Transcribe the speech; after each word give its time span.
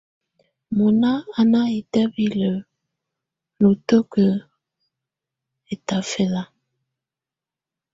Mɔ̀ná 0.75 1.11
à 1.39 1.41
ná 1.51 1.59
itǝ́bilǝ́ 1.79 2.63
lutǝ́kǝ́ 3.61 4.31
ɛtafɛla. 5.69 6.43